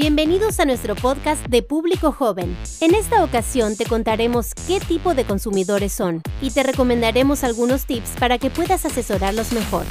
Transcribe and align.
Bienvenidos 0.00 0.58
a 0.60 0.64
nuestro 0.64 0.94
podcast 0.94 1.46
de 1.48 1.62
público 1.62 2.10
joven. 2.10 2.56
En 2.80 2.94
esta 2.94 3.22
ocasión 3.22 3.76
te 3.76 3.84
contaremos 3.84 4.54
qué 4.66 4.80
tipo 4.80 5.14
de 5.14 5.26
consumidores 5.26 5.92
son 5.92 6.22
y 6.40 6.52
te 6.52 6.62
recomendaremos 6.62 7.44
algunos 7.44 7.84
tips 7.84 8.12
para 8.18 8.38
que 8.38 8.48
puedas 8.48 8.86
asesorarlos 8.86 9.52
mejor. 9.52 9.84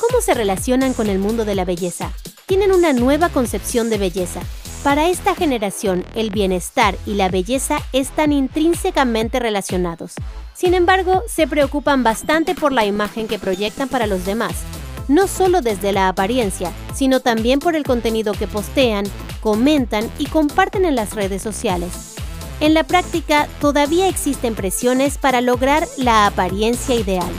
¿Cómo 0.00 0.22
se 0.22 0.32
relacionan 0.32 0.94
con 0.94 1.10
el 1.10 1.18
mundo 1.18 1.44
de 1.44 1.54
la 1.54 1.66
belleza? 1.66 2.10
Tienen 2.46 2.72
una 2.72 2.94
nueva 2.94 3.28
concepción 3.28 3.90
de 3.90 3.98
belleza. 3.98 4.40
Para 4.82 5.10
esta 5.10 5.34
generación, 5.34 6.02
el 6.14 6.30
bienestar 6.30 6.96
y 7.04 7.12
la 7.12 7.28
belleza 7.28 7.80
están 7.92 8.32
intrínsecamente 8.32 9.38
relacionados. 9.38 10.14
Sin 10.54 10.72
embargo, 10.72 11.24
se 11.28 11.46
preocupan 11.46 12.02
bastante 12.02 12.54
por 12.54 12.72
la 12.72 12.86
imagen 12.86 13.28
que 13.28 13.38
proyectan 13.38 13.90
para 13.90 14.06
los 14.06 14.24
demás 14.24 14.64
no 15.08 15.26
solo 15.26 15.60
desde 15.60 15.92
la 15.92 16.08
apariencia, 16.08 16.72
sino 16.94 17.20
también 17.20 17.58
por 17.58 17.76
el 17.76 17.84
contenido 17.84 18.32
que 18.32 18.46
postean, 18.46 19.04
comentan 19.40 20.10
y 20.18 20.26
comparten 20.26 20.84
en 20.84 20.96
las 20.96 21.14
redes 21.14 21.42
sociales. 21.42 22.14
En 22.60 22.72
la 22.72 22.84
práctica, 22.84 23.48
todavía 23.60 24.08
existen 24.08 24.54
presiones 24.54 25.18
para 25.18 25.40
lograr 25.40 25.86
la 25.98 26.26
apariencia 26.26 26.94
ideal. 26.94 27.30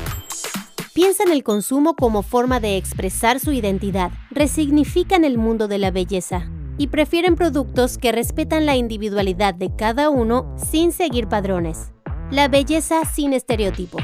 Piensan 0.93 1.31
el 1.31 1.43
consumo 1.43 1.95
como 1.95 2.23
forma 2.23 2.59
de 2.59 2.77
expresar 2.77 3.39
su 3.39 3.51
identidad, 3.51 4.11
resignifican 4.31 5.23
el 5.23 5.37
mundo 5.37 5.67
de 5.67 5.77
la 5.77 5.91
belleza 5.91 6.49
y 6.77 6.87
prefieren 6.87 7.35
productos 7.35 7.97
que 7.97 8.11
respetan 8.11 8.65
la 8.65 8.75
individualidad 8.75 9.53
de 9.53 9.75
cada 9.75 10.09
uno 10.09 10.55
sin 10.57 10.91
seguir 10.91 11.27
padrones. 11.27 11.91
La 12.31 12.47
belleza 12.47 13.05
sin 13.05 13.33
estereotipos. 13.33 14.03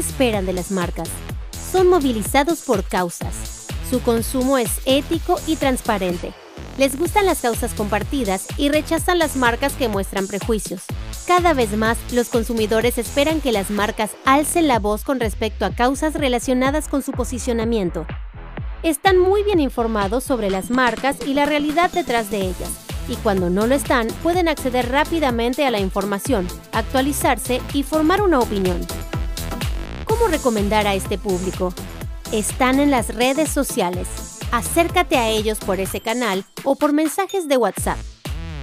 Esperan 0.00 0.46
de 0.46 0.52
las 0.52 0.70
marcas? 0.70 1.08
Son 1.72 1.86
movilizados 1.86 2.62
por 2.62 2.82
causas. 2.82 3.66
Su 3.88 4.00
consumo 4.02 4.58
es 4.58 4.80
ético 4.86 5.38
y 5.46 5.56
transparente. 5.56 6.32
Les 6.78 6.98
gustan 6.98 7.26
las 7.26 7.40
causas 7.40 7.74
compartidas 7.74 8.46
y 8.56 8.70
rechazan 8.70 9.18
las 9.18 9.36
marcas 9.36 9.74
que 9.74 9.88
muestran 9.88 10.26
prejuicios. 10.26 10.82
Cada 11.26 11.52
vez 11.52 11.76
más, 11.76 11.98
los 12.12 12.30
consumidores 12.30 12.96
esperan 12.96 13.40
que 13.40 13.52
las 13.52 13.70
marcas 13.70 14.12
alcen 14.24 14.66
la 14.66 14.78
voz 14.78 15.04
con 15.04 15.20
respecto 15.20 15.64
a 15.64 15.74
causas 15.74 16.14
relacionadas 16.14 16.88
con 16.88 17.02
su 17.02 17.12
posicionamiento. 17.12 18.06
Están 18.82 19.18
muy 19.18 19.42
bien 19.42 19.60
informados 19.60 20.24
sobre 20.24 20.48
las 20.48 20.70
marcas 20.70 21.18
y 21.26 21.34
la 21.34 21.44
realidad 21.44 21.90
detrás 21.92 22.30
de 22.30 22.38
ellas, 22.38 22.70
y 23.08 23.16
cuando 23.16 23.50
no 23.50 23.66
lo 23.66 23.74
están, 23.74 24.08
pueden 24.22 24.48
acceder 24.48 24.88
rápidamente 24.90 25.66
a 25.66 25.70
la 25.70 25.80
información, 25.80 26.48
actualizarse 26.72 27.60
y 27.74 27.82
formar 27.82 28.22
una 28.22 28.38
opinión. 28.38 28.80
¿Cómo 30.20 30.32
recomendar 30.32 30.86
a 30.86 30.92
este 30.92 31.16
público? 31.16 31.72
Están 32.30 32.78
en 32.78 32.90
las 32.90 33.14
redes 33.14 33.48
sociales. 33.48 34.06
Acércate 34.52 35.16
a 35.16 35.30
ellos 35.30 35.58
por 35.60 35.80
ese 35.80 36.02
canal 36.02 36.44
o 36.62 36.76
por 36.76 36.92
mensajes 36.92 37.48
de 37.48 37.56
WhatsApp. 37.56 37.96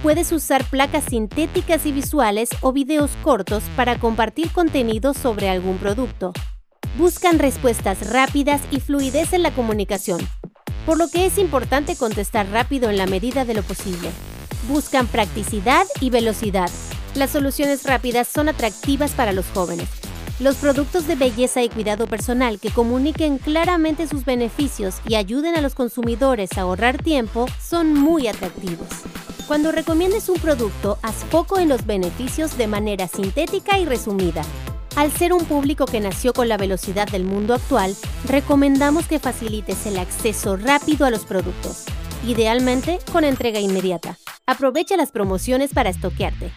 Puedes 0.00 0.30
usar 0.30 0.62
placas 0.70 1.06
sintéticas 1.06 1.84
y 1.84 1.90
visuales 1.90 2.50
o 2.60 2.72
videos 2.72 3.10
cortos 3.24 3.64
para 3.74 3.98
compartir 3.98 4.52
contenido 4.52 5.14
sobre 5.14 5.48
algún 5.48 5.78
producto. 5.78 6.32
Buscan 6.96 7.40
respuestas 7.40 8.08
rápidas 8.08 8.62
y 8.70 8.78
fluidez 8.78 9.32
en 9.32 9.42
la 9.42 9.52
comunicación, 9.52 10.20
por 10.86 10.96
lo 10.96 11.08
que 11.08 11.26
es 11.26 11.38
importante 11.38 11.96
contestar 11.96 12.48
rápido 12.50 12.88
en 12.88 12.98
la 12.98 13.06
medida 13.06 13.44
de 13.44 13.54
lo 13.54 13.64
posible. 13.64 14.10
Buscan 14.68 15.08
practicidad 15.08 15.88
y 16.00 16.10
velocidad. 16.10 16.70
Las 17.16 17.30
soluciones 17.30 17.82
rápidas 17.82 18.28
son 18.28 18.48
atractivas 18.48 19.10
para 19.10 19.32
los 19.32 19.46
jóvenes 19.52 19.97
los 20.40 20.56
productos 20.56 21.08
de 21.08 21.16
belleza 21.16 21.62
y 21.62 21.68
cuidado 21.68 22.06
personal 22.06 22.60
que 22.60 22.70
comuniquen 22.70 23.38
claramente 23.38 24.06
sus 24.06 24.24
beneficios 24.24 24.96
y 25.08 25.16
ayuden 25.16 25.56
a 25.56 25.60
los 25.60 25.74
consumidores 25.74 26.56
a 26.56 26.62
ahorrar 26.62 27.02
tiempo 27.02 27.46
son 27.60 27.92
muy 27.92 28.28
atractivos. 28.28 28.88
Cuando 29.48 29.72
recomiendes 29.72 30.28
un 30.28 30.38
producto, 30.38 30.98
haz 31.02 31.24
poco 31.30 31.58
en 31.58 31.68
los 31.68 31.86
beneficios 31.86 32.56
de 32.56 32.66
manera 32.66 33.08
sintética 33.08 33.78
y 33.78 33.84
resumida. 33.84 34.42
Al 34.94 35.10
ser 35.10 35.32
un 35.32 35.44
público 35.44 35.86
que 35.86 36.00
nació 36.00 36.32
con 36.32 36.48
la 36.48 36.56
velocidad 36.56 37.08
del 37.08 37.24
mundo 37.24 37.54
actual, 37.54 37.96
recomendamos 38.26 39.06
que 39.06 39.18
facilites 39.18 39.86
el 39.86 39.98
acceso 39.98 40.56
rápido 40.56 41.06
a 41.06 41.10
los 41.10 41.24
productos, 41.24 41.84
idealmente 42.26 42.98
con 43.12 43.24
entrega 43.24 43.58
inmediata. 43.58 44.18
Aprovecha 44.46 44.96
las 44.96 45.10
promociones 45.10 45.72
para 45.72 45.90
estoquearte 45.90 46.52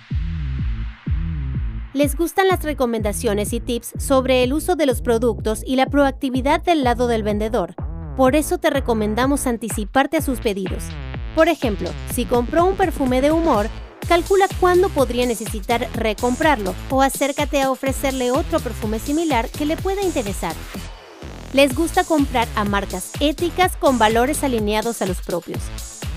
les 1.94 2.16
gustan 2.16 2.48
las 2.48 2.64
recomendaciones 2.64 3.52
y 3.52 3.60
tips 3.60 3.94
sobre 3.98 4.44
el 4.44 4.54
uso 4.54 4.76
de 4.76 4.86
los 4.86 5.02
productos 5.02 5.62
y 5.66 5.76
la 5.76 5.88
proactividad 5.88 6.62
del 6.62 6.84
lado 6.84 7.08
del 7.08 7.24
vendedor. 7.24 7.76
Por 8.16 8.36
eso 8.36 8.58
te 8.58 8.70
recomendamos 8.70 9.46
anticiparte 9.46 10.18
a 10.18 10.22
sus 10.22 10.40
pedidos. 10.40 10.84
Por 11.36 11.50
ejemplo, 11.50 11.90
si 12.14 12.26
compró 12.26 12.66
un 12.66 12.76
perfume 12.76 13.22
de 13.22 13.32
humor, 13.32 13.68
calcula 14.08 14.48
cuándo 14.60 14.90
podría 14.90 15.26
necesitar 15.26 15.88
recomprarlo 15.94 16.74
o 16.90 17.02
acércate 17.02 17.62
a 17.62 17.72
ofrecerle 17.72 18.32
otro 18.32 18.60
perfume 18.60 19.00
similar 19.00 19.50
que 19.50 19.66
le 19.66 19.78
pueda 19.78 20.02
interesar. 20.02 20.54
Les 21.54 21.76
gusta 21.76 22.06
comprar 22.06 22.48
a 22.56 22.64
marcas 22.64 23.12
éticas 23.20 23.76
con 23.76 23.98
valores 23.98 24.44
alineados 24.44 25.02
a 25.02 25.06
los 25.06 25.22
propios. 25.22 25.60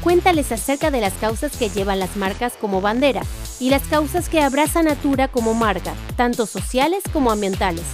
Cuéntales 0.02 0.52
acerca 0.52 0.92
de 0.92 1.00
las 1.00 1.14
causas 1.14 1.56
que 1.56 1.70
llevan 1.70 1.98
las 1.98 2.16
marcas 2.16 2.54
como 2.60 2.80
bandera 2.80 3.22
y 3.60 3.70
las 3.70 3.82
causas 3.82 4.28
que 4.28 4.40
abraza 4.40 4.82
Natura 4.82 5.28
como 5.28 5.54
marca, 5.54 5.94
tanto 6.16 6.46
sociales 6.46 7.02
como 7.12 7.30
ambientales. 7.30 7.84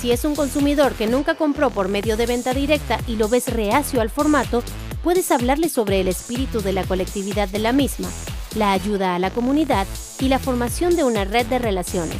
Si 0.00 0.12
es 0.12 0.24
un 0.24 0.36
consumidor 0.36 0.92
que 0.94 1.06
nunca 1.06 1.34
compró 1.34 1.70
por 1.70 1.88
medio 1.88 2.16
de 2.16 2.26
venta 2.26 2.54
directa 2.54 3.00
y 3.06 3.16
lo 3.16 3.28
ves 3.28 3.52
reacio 3.52 4.00
al 4.00 4.10
formato, 4.10 4.62
puedes 5.02 5.30
hablarle 5.32 5.68
sobre 5.68 6.00
el 6.00 6.08
espíritu 6.08 6.60
de 6.60 6.72
la 6.72 6.84
colectividad 6.84 7.48
de 7.48 7.58
la 7.58 7.72
misma, 7.72 8.08
la 8.54 8.72
ayuda 8.72 9.14
a 9.14 9.18
la 9.18 9.30
comunidad 9.30 9.86
y 10.20 10.28
la 10.28 10.38
formación 10.38 10.96
de 10.96 11.04
una 11.04 11.24
red 11.24 11.46
de 11.46 11.58
relaciones. 11.58 12.18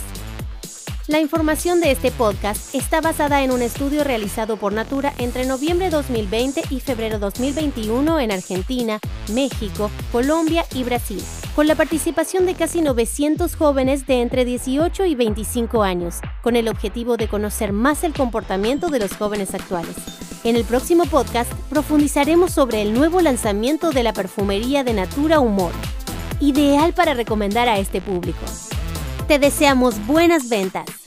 La 1.09 1.21
información 1.21 1.81
de 1.81 1.91
este 1.91 2.11
podcast 2.11 2.75
está 2.75 3.01
basada 3.01 3.43
en 3.43 3.51
un 3.51 3.63
estudio 3.63 4.05
realizado 4.05 4.59
por 4.59 4.75
Natura 4.75 5.15
entre 5.17 5.47
noviembre 5.47 5.89
2020 5.89 6.65
y 6.69 6.81
febrero 6.81 7.19
2021 7.19 8.21
en 8.21 8.31
Argentina, 8.31 8.99
México, 9.33 9.91
Colombia 10.13 10.67
y 10.75 10.85
Brasil, 10.85 11.23
con 11.59 11.67
la 11.67 11.75
participación 11.75 12.47
de 12.47 12.55
casi 12.55 12.83
900 12.83 13.57
jóvenes 13.57 14.07
de 14.07 14.23
entre 14.23 14.45
18 14.45 15.07
y 15.07 15.17
25 15.17 15.83
años, 15.83 16.21
con 16.41 16.55
el 16.55 16.69
objetivo 16.69 17.17
de 17.17 17.27
conocer 17.27 17.73
más 17.73 18.05
el 18.05 18.13
comportamiento 18.13 18.91
de 18.91 19.01
los 19.01 19.17
jóvenes 19.17 19.57
actuales. 19.57 19.97
En 20.45 20.55
el 20.55 20.63
próximo 20.63 21.05
podcast 21.07 21.53
profundizaremos 21.69 22.53
sobre 22.53 22.81
el 22.83 22.95
nuevo 22.95 23.21
lanzamiento 23.21 23.91
de 23.91 24.05
la 24.05 24.13
perfumería 24.13 24.85
de 24.85 24.93
Natura 24.93 25.41
Humor, 25.41 25.73
ideal 26.39 26.93
para 26.93 27.15
recomendar 27.15 27.69
a 27.69 27.81
este 27.81 28.01
público. 28.01 28.39
Te 29.27 29.41
deseamos 29.41 30.07
buenas 30.07 30.49
ventas. 30.49 30.98